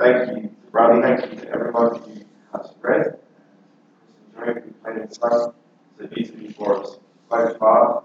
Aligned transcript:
thank 0.00 0.42
you, 0.42 0.50
Bradley, 0.72 1.02
thank 1.02 1.32
you 1.32 1.40
to 1.40 1.48
everyone 1.50 2.00
who 2.00 2.58
has 2.58 2.72
read. 2.80 3.18
Chris 4.36 4.64
and 4.64 4.82
played 4.82 4.96
in 4.96 5.12
so 5.12 5.54
beautifully 5.98 6.52
for 6.52 6.80
us 6.80 6.96
so 7.30 7.56
far. 7.58 8.04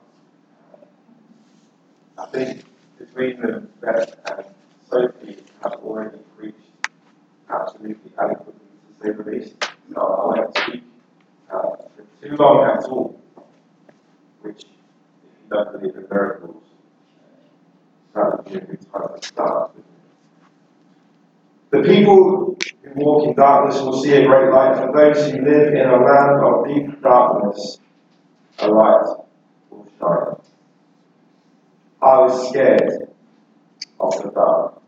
I 2.17 2.25
think 2.27 2.65
between 2.97 3.41
them, 3.41 3.69
Beth 3.81 4.15
and 4.25 4.45
Sophie 4.89 5.43
have 5.63 5.73
already 5.75 6.19
preached 6.37 6.57
absolutely 7.49 8.11
adequately 8.19 8.53
to 8.53 9.05
say 9.05 9.11
the 9.13 9.31
least. 9.31 9.55
So 9.93 10.01
I 10.01 10.39
won't 10.39 10.57
speak 10.57 10.83
uh, 11.49 11.59
for 11.61 12.27
too 12.27 12.35
long 12.35 12.69
at 12.69 12.83
all, 12.85 13.21
which, 14.41 14.63
if 14.63 14.65
you 14.65 15.49
don't 15.49 15.71
believe 15.79 15.95
in 15.95 16.07
miracles, 16.11 16.63
that 18.13 18.37
would 18.37 18.45
be 18.45 18.55
a 18.55 18.61
good 18.61 18.91
time 18.91 19.19
to 19.19 19.27
start. 19.27 19.71
The 21.75 21.81
people 21.81 22.57
who 22.83 23.03
walk 23.03 23.27
in 23.27 23.35
darkness 23.35 23.81
will 23.81 24.01
see 24.01 24.13
a 24.13 24.25
great 24.25 24.49
light. 24.49 24.77
For 24.77 24.93
those 24.95 25.29
who 25.29 25.41
live 25.41 25.73
in 25.73 25.89
a 25.89 25.97
land 25.97 26.41
of 26.41 26.65
deep 26.67 27.01
darkness, 27.01 27.79
a 28.59 28.69
light 28.69 29.03
will 29.69 29.85
shine. 29.99 30.35
I 32.01 32.19
was 32.19 32.49
scared 32.49 33.09
of 33.99 34.23
the 34.23 34.31
dark 34.31 34.81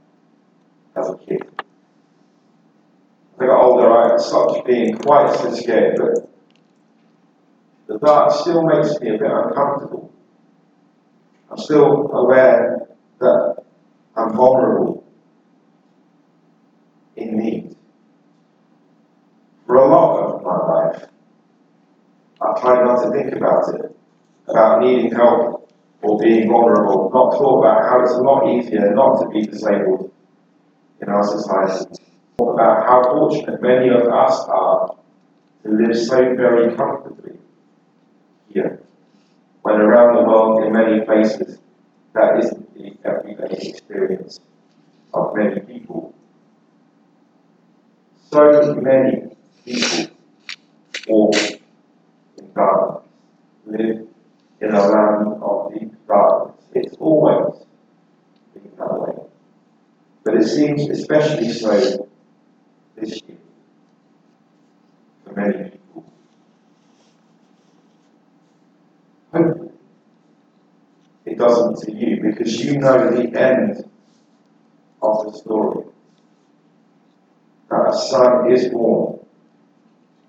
as 0.96 1.10
a 1.10 1.18
kid. 1.18 1.42
As 1.60 3.42
I 3.42 3.46
got 3.48 3.66
older, 3.66 3.92
I 3.92 4.18
stopped 4.18 4.66
being 4.66 4.98
quite 4.98 5.36
so 5.36 5.54
scared, 5.56 5.98
but 5.98 6.30
the 7.88 8.00
dark 8.00 8.32
still 8.32 8.64
makes 8.64 8.98
me 9.02 9.10
a 9.10 9.18
bit 9.18 9.30
uncomfortable. 9.30 10.14
I'm 11.52 11.58
still 11.58 12.10
aware 12.14 12.88
that 13.20 13.64
I'm 14.16 14.34
vulnerable 14.34 15.04
in 17.18 17.38
need. 17.38 17.76
For 19.78 19.84
a 19.84 19.90
lot 19.90 20.34
of 20.34 20.44
my 20.44 20.58
life, 20.74 21.06
I 22.42 22.60
tried 22.60 22.84
not 22.84 23.04
to 23.04 23.12
think 23.12 23.36
about 23.36 23.76
it, 23.76 23.96
about 24.48 24.82
needing 24.82 25.12
help 25.12 25.72
or 26.02 26.18
being 26.18 26.50
vulnerable, 26.50 27.12
not 27.14 27.38
thought 27.38 27.60
about 27.60 27.88
how 27.88 28.02
it's 28.02 28.14
a 28.14 28.24
lot 28.24 28.50
easier 28.50 28.92
not 28.96 29.22
to 29.22 29.30
be 29.30 29.44
disabled 29.46 30.12
in 31.00 31.10
our 31.10 31.24
society, 31.24 31.94
thought 32.40 32.54
about 32.56 32.88
how 32.88 33.04
fortunate 33.04 33.62
many 33.62 33.90
of 33.90 34.02
us 34.12 34.46
are 34.48 34.96
to 35.62 35.70
live 35.70 35.96
so 35.96 36.18
very 36.36 36.76
comfortably 36.76 37.38
here, 38.52 38.82
when 39.62 39.76
around 39.76 40.16
the 40.16 40.24
world 40.24 40.64
in 40.64 40.74
many 40.74 41.06
places 41.06 41.60
that 42.16 42.40
isn't 42.40 42.74
the 42.74 42.98
everyday 43.06 43.70
experience 43.70 44.40
of 45.14 45.36
many 45.36 45.60
people. 45.60 46.16
So 48.32 48.74
many 48.82 49.37
people 49.68 50.16
walk 51.08 51.36
in 52.38 52.54
darkness, 52.54 53.12
live 53.66 54.08
in 54.62 54.74
a 54.74 54.88
land 54.88 55.42
of 55.42 55.74
deep 55.74 55.92
darkness. 56.08 56.66
It's 56.74 56.96
always 56.98 57.66
been 58.54 58.72
that 58.78 59.00
way. 59.00 59.24
But 60.24 60.36
it 60.36 60.48
seems 60.48 60.90
especially 60.90 61.52
so 61.52 62.08
this 62.96 63.22
year 63.28 63.38
for 65.26 65.34
many 65.34 65.70
people. 65.70 66.06
Hope 69.34 69.74
it 71.26 71.38
doesn't 71.38 71.78
to 71.86 71.92
you 71.92 72.22
because 72.22 72.64
you 72.64 72.78
know 72.78 73.12
the 73.12 73.38
end 73.38 73.84
of 75.02 75.26
the 75.26 75.38
story. 75.38 75.86
That 77.70 77.90
a 77.90 77.98
son 77.98 78.52
is 78.52 78.70
born, 78.70 79.17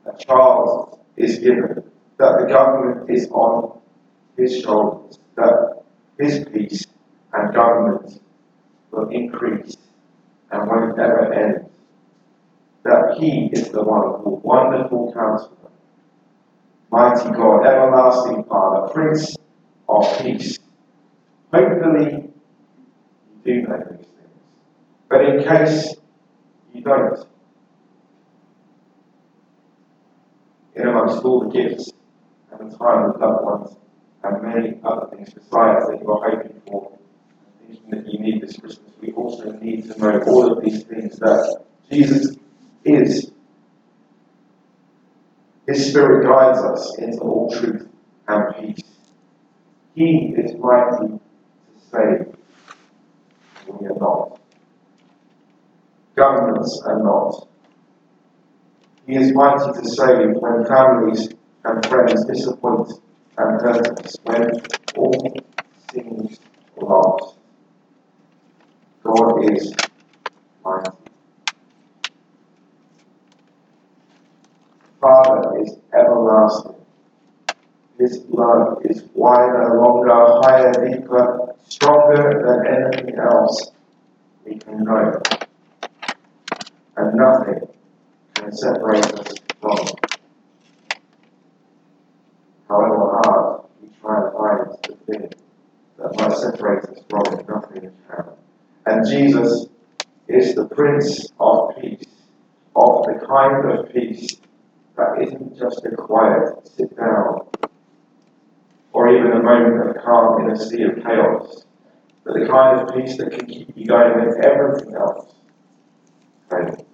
a 0.09 0.25
child 0.25 0.99
is 1.17 1.39
given, 1.39 1.83
that 2.19 2.39
the 2.41 2.47
government 2.47 3.11
is 3.11 3.29
on 3.31 3.81
his 4.37 4.61
shoulders, 4.61 5.19
that 5.37 5.83
his 6.19 6.45
peace 6.53 6.87
and 7.33 7.55
government 7.55 8.21
will 8.91 9.09
increase 9.11 9.77
and 10.51 10.69
won't 10.69 10.99
ever 10.99 11.33
end. 11.33 11.71
That 12.85 13.17
he 13.19 13.51
is 13.53 13.69
the 13.69 13.83
wonderful, 13.83 14.39
wonderful 14.39 15.13
counselor, 15.13 15.71
mighty 16.91 17.31
God, 17.31 17.67
everlasting 17.67 18.45
Father, 18.45 18.93
Prince 18.93 19.37
of 19.89 20.19
Peace. 20.21 20.59
Hopefully, 21.53 22.31
you 23.45 23.63
do 23.63 23.63
know 23.63 23.85
these 23.91 24.07
things. 24.07 24.07
But 25.09 25.25
in 25.25 25.45
case 25.45 25.95
you 26.73 26.83
don't, 26.83 27.28
amongst 30.87 31.25
all 31.25 31.49
the 31.49 31.51
gifts 31.51 31.93
and 32.53 32.71
the 32.71 32.77
time 32.77 33.09
with 33.09 33.21
loved 33.21 33.45
ones 33.45 33.77
and 34.25 34.43
many 34.43 34.81
other 34.85 35.07
things 35.15 35.33
besides 35.33 35.87
that 35.87 35.99
you 36.01 36.11
are 36.11 36.31
hoping 36.31 36.61
for 36.67 36.99
and 37.61 37.79
thinking 37.79 37.91
that 37.91 38.13
you 38.13 38.19
need 38.19 38.43
this 38.43 38.57
Christmas, 38.57 38.93
we 39.01 39.13
also 39.13 39.53
need 39.53 39.91
to 39.91 39.99
know 39.99 40.21
all 40.27 40.53
of 40.53 40.65
these 40.65 40.83
things 40.85 41.19
that 41.19 41.65
Jesus 41.91 42.37
is. 42.85 43.31
His 45.67 45.91
Spirit 45.91 46.27
guides 46.27 46.59
us 46.61 46.99
into 46.99 47.21
all 47.21 47.51
truth 47.51 47.89
and 48.27 48.55
peace. 48.57 48.85
He 49.95 50.35
is 50.37 50.55
mighty 50.57 51.09
to 51.09 51.21
save. 51.91 52.37
We 53.67 53.87
are 53.87 53.99
not. 53.99 54.41
Governments 56.17 56.83
are 56.87 57.03
not. 57.03 57.49
He 59.09 59.17
is 59.17 59.33
mighty 59.33 59.73
to 59.73 59.89
save 59.89 60.37
when 60.37 60.67
families 60.67 61.31
and 61.65 61.87
friends 61.87 62.27
disappoint 62.27 62.93
and 63.39 63.61
hurt 63.63 64.05
us, 64.05 64.15
when 64.25 64.51
all 64.99 65.35
seems 65.91 66.39
lost. 66.77 67.39
God 69.03 69.51
is 69.51 69.73
mighty. 70.63 70.91
Father 75.01 75.63
is 75.63 75.79
everlasting. 75.99 76.75
His 77.99 78.27
love 78.29 78.85
is 78.85 79.05
wider, 79.15 79.81
longer, 79.81 80.43
higher, 80.43 80.87
deeper, 80.87 81.55
stronger 81.67 82.43
than 82.45 83.01
anything 83.01 83.19
else 83.19 83.71
we 84.45 84.59
can 84.59 84.85
know. 84.85 85.23
And 86.99 87.17
nothing 87.17 87.69
can 88.49 88.57
separate 88.57 89.05
us 89.05 89.35
from. 89.61 89.87
However 92.69 93.21
hard 93.25 93.63
we 93.83 93.89
try 94.01 94.21
to 94.23 94.31
find 94.37 94.79
the 94.85 95.13
thing 95.13 95.31
that 95.99 96.19
might 96.19 96.37
separate 96.37 96.85
us 96.85 96.99
from 97.11 97.39
it, 97.39 97.49
nothing 97.49 97.93
can. 98.09 98.25
And 98.87 99.07
Jesus 99.07 99.67
is 100.29 100.55
the 100.55 100.67
Prince 100.67 101.31
of 101.39 101.77
Peace, 101.81 102.07
of 102.75 103.05
the 103.05 103.27
kind 103.27 103.71
of 103.71 103.93
peace 103.93 104.37
that 104.97 105.23
isn't 105.23 105.59
just 105.59 105.85
a 105.85 105.95
quiet 105.95 106.67
sit 106.69 106.97
down 106.97 107.47
or 108.93 109.15
even 109.15 109.33
a 109.33 109.43
moment 109.43 109.91
of 109.91 110.03
calm 110.03 110.43
in 110.43 110.51
a 110.53 110.57
sea 110.57 110.83
of 110.83 110.97
chaos, 111.03 111.65
but 112.25 112.35
the 112.35 112.47
kind 112.47 112.81
of 112.81 112.95
peace 112.95 113.17
that 113.19 113.31
can 113.31 113.47
keep 113.47 113.77
you 113.77 113.87
going 113.87 114.19
when 114.19 114.45
everything 114.45 114.95
else 114.95 115.35
fails. 116.51 116.88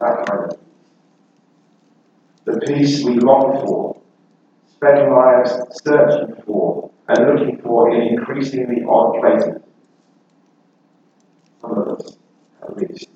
That 0.00 0.26
kind 0.26 0.44
of 0.44 0.50
peace. 0.50 0.58
The 2.44 2.60
peace 2.66 3.04
we 3.04 3.18
long 3.18 3.60
for, 3.60 4.00
spend 4.72 5.12
lives 5.12 5.52
searching 5.82 6.34
for 6.46 6.90
and 7.08 7.26
looking 7.26 7.60
for 7.62 7.90
in 7.94 8.02
increasingly 8.14 8.84
odd 8.88 9.20
places. 9.20 9.62
Some 11.60 11.72
of 11.72 11.88
us, 11.88 12.16
at 12.62 12.76
least. 12.76 13.08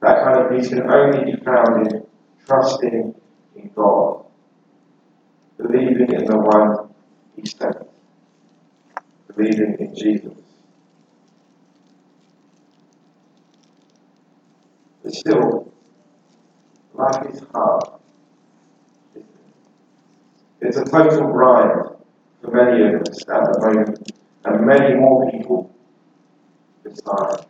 That 0.00 0.24
kind 0.24 0.38
of 0.40 0.50
peace 0.50 0.68
can 0.68 0.90
only 0.90 1.32
be 1.32 1.44
found 1.44 1.86
in 1.86 2.06
trusting 2.46 3.14
in 3.54 3.70
God, 3.76 4.24
believing 5.58 6.12
in 6.12 6.24
the 6.24 6.38
one 6.38 6.88
He 7.36 7.46
sent, 7.46 7.76
believing 9.28 9.76
in 9.78 9.94
Jesus. 9.94 10.41
But 15.02 15.14
still, 15.14 15.72
life 16.94 17.26
is 17.32 17.42
hard. 17.52 17.82
It's 20.60 20.76
a 20.76 20.84
total 20.84 21.32
grind 21.32 21.96
for 22.40 22.50
many 22.52 22.94
of 22.94 23.02
us 23.02 23.28
at 23.28 23.52
the 23.52 23.60
moment, 23.60 24.12
and 24.44 24.66
many 24.66 24.94
more 24.94 25.30
people 25.30 25.74
besides. 26.84 27.46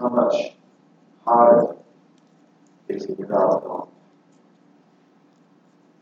How 0.00 0.08
much 0.08 0.52
harder 1.26 1.76
is 2.88 3.04
it 3.04 3.18
without 3.18 3.64
God? 3.64 3.88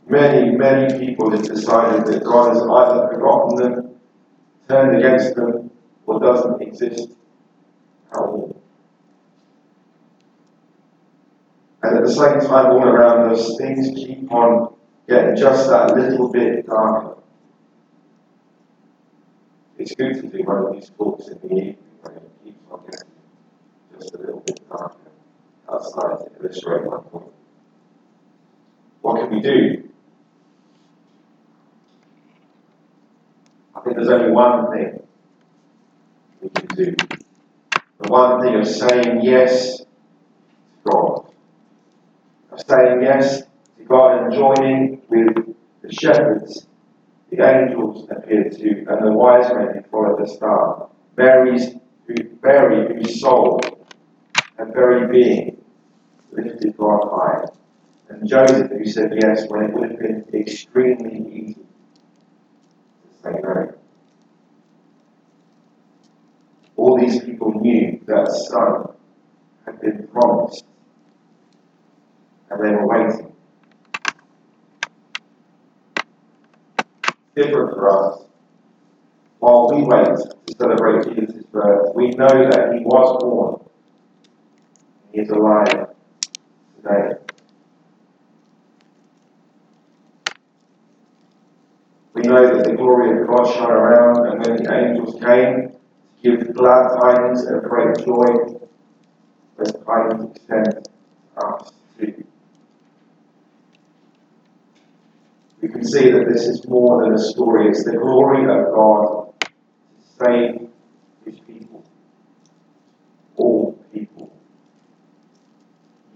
Many, 0.06 0.56
many 0.56 0.98
people 0.98 1.30
have 1.30 1.42
decided 1.42 2.06
that 2.06 2.24
God 2.24 2.54
has 2.54 2.62
either 2.62 3.08
forgotten 3.12 3.56
them, 3.56 4.00
turned 4.68 4.96
against 4.96 5.34
them 5.34 5.70
or 6.06 6.20
doesn't 6.20 6.62
exist. 6.62 7.10
And 8.12 8.54
at 11.82 12.04
the 12.04 12.12
same 12.12 12.40
time, 12.40 12.66
all 12.66 12.82
around 12.82 13.32
us, 13.32 13.56
things 13.56 13.88
keep 13.94 14.30
on 14.32 14.74
getting 15.08 15.36
just 15.36 15.68
that 15.68 15.94
little 15.94 16.30
bit 16.30 16.66
darker. 16.66 17.16
It's 19.78 19.94
good 19.94 20.14
to 20.14 20.22
do 20.22 20.42
one 20.44 20.66
of 20.66 20.72
these 20.74 20.90
talks 20.90 21.28
in 21.28 21.38
the 21.38 21.46
evening 21.46 21.76
when 22.02 22.16
it 22.16 22.30
keeps 22.44 22.58
on 22.70 22.80
getting 22.84 23.08
just 23.98 24.14
a 24.14 24.18
little 24.18 24.40
bit 24.40 24.68
darker 24.68 24.96
outside 25.72 26.18
to 26.18 26.30
illustrate 26.44 26.84
my 26.84 26.98
point. 26.98 27.32
What 29.00 29.20
can 29.20 29.30
we 29.30 29.40
do? 29.40 29.88
I 33.74 33.80
think 33.80 33.96
there's 33.96 34.10
only 34.10 34.32
one 34.32 34.70
thing 34.70 35.02
we 36.42 36.50
can 36.50 36.66
do. 36.76 36.94
One 38.10 38.42
thing 38.42 38.56
of 38.56 38.66
saying 38.66 39.20
yes 39.22 39.78
to 39.78 39.86
God. 40.82 41.32
Of 42.50 42.60
saying 42.66 43.02
yes 43.04 43.42
to 43.76 43.84
God 43.84 44.24
and 44.24 44.32
joining 44.34 45.02
with 45.08 45.54
the 45.82 45.92
shepherds 45.92 46.66
the 47.30 47.40
angels 47.40 48.08
appeared 48.10 48.50
to 48.50 48.68
and 48.88 49.06
the 49.06 49.12
wise 49.12 49.52
men 49.54 49.76
who 49.76 49.82
followed 49.90 50.18
the 50.20 50.26
star. 50.26 50.88
Mary's 51.16 51.76
Mary 52.42 52.92
whose 52.92 53.20
soul 53.20 53.60
and 54.58 54.74
very 54.74 55.06
being 55.06 55.62
lifted 56.32 56.76
God 56.76 57.08
high. 57.12 57.44
And 58.08 58.28
Joseph 58.28 58.72
who 58.72 58.86
said 58.86 59.12
yes 59.22 59.46
when 59.46 59.66
it 59.66 59.74
would 59.74 59.90
have 59.92 60.00
been 60.00 60.24
extremely 60.34 61.16
easy 61.32 61.54
to 61.54 63.22
say 63.22 63.40
no. 63.40 63.74
All 66.76 66.98
these 66.98 67.22
people 67.22 67.52
knew 67.60 67.89
that 68.10 68.26
son 68.28 68.94
had 69.64 69.80
been 69.80 70.08
promised 70.08 70.64
and 72.50 72.64
they 72.64 72.70
were 72.70 72.86
waiting. 72.86 73.32
Different 77.36 77.70
for 77.74 77.88
us. 77.88 78.24
While 79.38 79.70
we 79.72 79.82
wait 79.82 80.04
to 80.06 80.54
celebrate 80.58 81.14
Jesus' 81.14 81.44
birth, 81.44 81.94
we 81.94 82.10
know 82.10 82.28
that 82.28 82.74
he 82.74 82.84
was 82.84 83.22
born. 83.22 83.64
He 85.12 85.20
is 85.20 85.30
alive 85.30 85.88
today. 86.76 87.14
We 92.12 92.22
know 92.22 92.54
that 92.54 92.64
the 92.64 92.74
glory 92.76 93.22
of 93.22 93.28
God 93.28 93.44
shone 93.54 93.70
around, 93.70 94.26
and 94.26 94.44
when 94.44 94.62
the 94.62 94.74
angels 94.74 95.14
came 95.22 95.79
give 96.22 96.54
glad 96.54 96.88
tidings 97.00 97.44
and 97.44 97.62
great 97.62 97.96
joy, 98.04 98.60
those 99.56 99.72
tidings 99.84 100.36
extend 100.36 100.84
to 100.84 101.46
us 101.46 101.72
too. 101.98 102.24
We 105.60 105.68
can 105.68 105.84
see 105.84 106.10
that 106.10 106.26
this 106.32 106.46
is 106.46 106.66
more 106.66 107.04
than 107.04 107.14
a 107.14 107.18
story, 107.18 107.68
it's 107.68 107.84
the 107.84 107.96
glory 107.96 108.44
of 108.44 108.74
God 108.74 109.32
to 109.40 109.46
save 110.18 110.68
his 111.24 111.38
people, 111.40 111.84
all 113.36 113.78
people, 113.92 114.34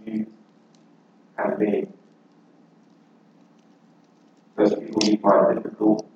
you 0.06 0.26
and 1.38 1.58
me. 1.58 1.86
Those 4.56 4.74
people 4.74 5.04
you 5.04 5.18
find 5.18 5.62
difficult, 5.62 6.08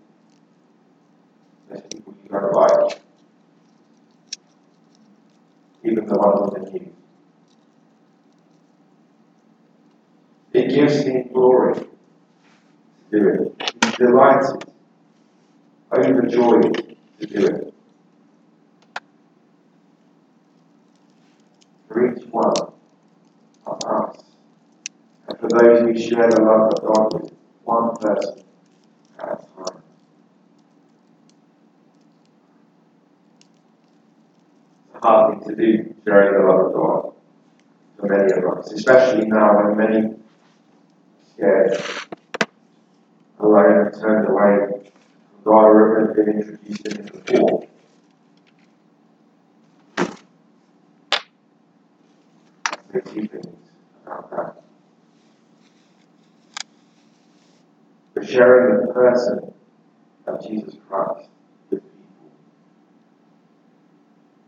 those 1.68 1.82
people 1.92 2.14
you 2.22 2.30
don't 2.30 2.52
like, 2.54 2.98
ones 6.18 6.52
within 6.52 6.74
you. 6.74 6.92
It 10.52 10.68
gives 10.70 11.02
him 11.02 11.32
glory 11.32 11.88
do 13.10 13.28
it. 13.28 13.72
He's 13.82 13.94
delighted, 13.94 14.64
overjoyed 15.92 16.96
to 17.20 17.26
do 17.26 17.46
it. 17.46 17.74
For 21.88 22.12
each 22.12 22.24
one 22.30 22.52
of 23.66 23.82
us, 23.84 24.24
and 25.28 25.38
for 25.38 25.48
those 25.48 25.80
who 25.80 25.98
share 25.98 26.28
the 26.28 26.42
love 26.42 26.72
of 26.74 26.82
God 26.82 27.22
with, 27.22 27.32
one 27.64 27.96
person 27.96 28.42
at 29.20 29.28
a 29.28 29.36
time. 29.36 29.82
It's 34.86 35.04
a 35.04 35.06
hard 35.06 35.32
thing 35.32 35.37
to 35.48 35.56
do, 35.56 35.94
sharing 36.04 36.40
the 36.40 36.48
love 36.48 36.66
of 36.66 36.72
God 36.74 37.12
for 37.98 38.06
many 38.06 38.32
of 38.32 38.58
us, 38.58 38.72
especially 38.72 39.26
now 39.26 39.56
when 39.56 39.76
many 39.76 40.06
are 40.06 40.16
scared, 41.34 41.82
alone, 43.40 43.92
turned 44.00 44.28
away 44.28 44.82
from 45.32 45.44
God 45.44 45.64
or 45.64 46.06
have 46.06 46.16
been 46.16 46.40
introduced 46.40 46.84
to 46.84 46.90
Him 46.96 47.06
before. 47.06 47.66
Say 52.92 53.00
two 53.00 53.28
things 53.28 53.46
about 54.06 54.30
that. 54.30 54.62
For 58.14 58.24
sharing 58.24 58.86
the 58.86 58.92
person 58.92 59.52
of 60.26 60.46
Jesus 60.46 60.74
Christ 60.88 61.28
with 61.70 61.82
people. 61.82 61.92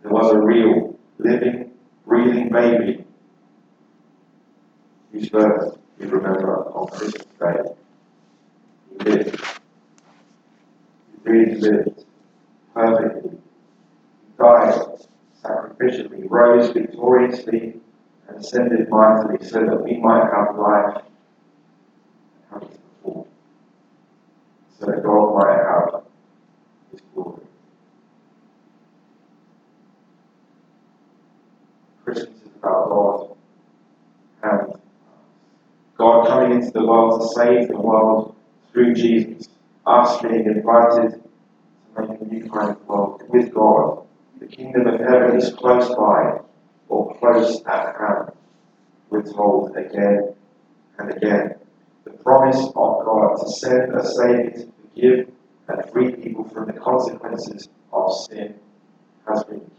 There 0.02 0.12
was 0.12 0.29
a 0.29 0.29
real, 0.42 0.98
living, 1.18 1.70
breathing 2.06 2.48
baby 2.50 3.04
whose 5.12 5.28
birth 5.28 5.78
we 5.98 6.06
remember 6.06 6.66
on 6.72 6.86
Christmas 6.88 7.24
Day. 7.38 7.62
He 8.90 9.10
lived. 9.10 9.40
He 11.24 11.30
really 11.30 11.54
lived 11.56 12.04
perfectly. 12.74 13.30
He 13.30 13.38
died 14.38 14.98
sacrificially, 15.44 16.24
rose 16.28 16.70
victoriously, 16.70 17.80
and 18.28 18.38
ascended 18.38 18.88
mightily 18.88 19.44
so 19.44 19.64
that 19.64 19.82
we 19.82 19.96
might 19.98 20.30
have 20.32 20.56
life 20.56 21.02
and 22.52 22.62
have 22.62 22.62
it 22.62 22.80
full. 23.02 23.28
So 24.78 24.86
that 24.86 25.02
God 25.02 25.34
might 25.34 25.56
have 25.56 26.02
his 26.92 27.00
glory. 27.14 27.42
Christmas 32.12 32.42
is 32.42 32.50
about 32.56 32.88
God 32.88 33.36
and 34.42 34.80
God 35.96 36.26
coming 36.26 36.52
into 36.58 36.70
the 36.72 36.84
world 36.84 37.20
to 37.20 37.28
save 37.34 37.68
the 37.68 37.80
world 37.80 38.34
through 38.72 38.94
Jesus. 38.94 39.48
Us 39.86 40.20
being 40.20 40.44
invited 40.46 41.22
to 41.94 42.00
make 42.00 42.20
a 42.20 42.24
new 42.24 42.50
kind 42.50 42.70
of 42.70 42.86
world 42.86 43.22
with 43.28 43.52
God. 43.54 44.02
The 44.40 44.46
kingdom 44.46 44.86
of 44.86 45.00
heaven 45.00 45.36
is 45.36 45.52
close 45.54 45.88
by 45.88 46.40
or 46.88 47.16
close 47.18 47.62
at 47.64 47.96
hand. 47.96 48.32
We're 49.08 49.22
told 49.22 49.76
again 49.76 50.34
and 50.98 51.12
again. 51.12 51.54
The 52.04 52.10
promise 52.10 52.58
of 52.58 53.04
God 53.04 53.36
to 53.36 53.48
send 53.48 53.94
a 53.94 54.04
Saviour 54.04 54.50
to 54.50 54.72
forgive 54.82 55.30
and 55.68 55.90
free 55.92 56.12
people 56.12 56.44
from 56.48 56.66
the 56.66 56.72
consequences 56.72 57.68
of 57.92 58.12
sin 58.26 58.54
has 59.28 59.44
been. 59.44 59.69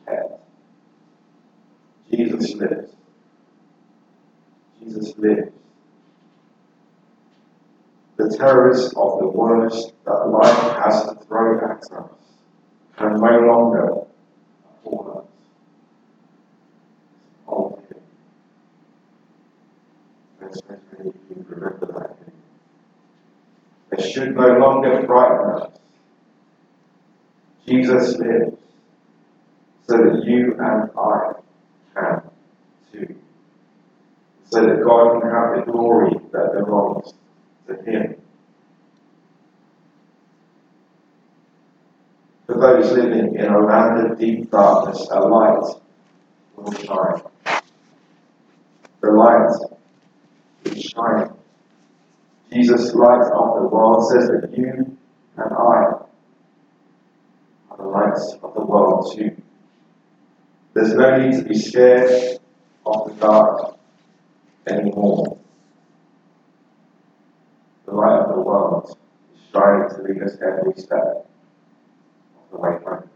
Jesus 2.41 2.55
lives. 2.59 2.95
Jesus 4.79 5.17
lives. 5.17 5.51
The 8.17 8.37
terrors 8.37 8.85
of 8.95 9.19
the 9.19 9.27
worst 9.27 9.93
that 10.05 10.27
life 10.27 10.77
has 10.83 11.03
to 11.05 11.15
throw 11.25 11.57
at 11.57 11.77
us 11.77 11.87
can 12.97 13.13
no 13.13 13.39
longer 13.39 14.03
appall 14.85 15.17
us. 15.17 15.27
Let's 20.41 20.61
make 20.69 21.13
remember 21.47 21.85
that. 21.93 22.17
They 23.89 24.11
should 24.11 24.35
no 24.35 24.47
longer 24.57 25.05
frighten 25.05 25.61
us. 25.61 25.79
Jesus 27.67 28.17
lives 28.17 28.57
so 29.87 29.97
that 29.97 30.23
you 30.25 30.55
and 30.59 30.89
I 30.97 31.33
can 31.93 32.21
too. 32.91 33.15
So 34.51 34.59
that 34.65 34.83
God 34.83 35.21
can 35.21 35.31
have 35.31 35.65
the 35.65 35.71
glory 35.71 36.11
that 36.33 36.65
belongs 36.65 37.13
to 37.67 37.75
Him. 37.89 38.15
For 42.47 42.59
those 42.59 42.91
living 42.91 43.35
in 43.35 43.45
a 43.45 43.59
land 43.59 44.11
of 44.11 44.19
deep 44.19 44.51
darkness, 44.51 45.07
a 45.09 45.21
light 45.21 45.63
will 46.57 46.73
shine. 46.73 47.21
The 48.99 49.11
light 49.11 49.55
is 50.65 50.83
shining. 50.83 51.33
Jesus' 52.51 52.93
light 52.93 53.31
of 53.33 53.61
the 53.61 53.69
world 53.69 54.11
says 54.11 54.27
that 54.27 54.53
you 54.57 54.97
and 55.37 55.53
I 55.53 55.53
are 55.53 56.07
the 57.77 57.83
lights 57.83 58.35
of 58.43 58.53
the 58.53 58.65
world 58.65 59.13
too. 59.15 59.41
There's 60.73 60.93
no 60.93 61.17
need 61.17 61.37
to 61.37 61.43
be 61.45 61.55
scared 61.57 62.37
of 62.85 63.07
the 63.07 63.13
dark 63.15 63.77
anymore. 64.67 65.37
The 67.85 67.93
light 67.93 68.19
of 68.21 68.35
the 68.35 68.41
world 68.41 68.97
is 69.35 69.41
striving 69.49 69.95
to 69.95 70.03
lead 70.03 70.23
us 70.23 70.37
every 70.41 70.73
step 70.81 71.27
of 72.35 72.51
the 72.51 72.57
way 72.57 72.77
home. 72.83 73.10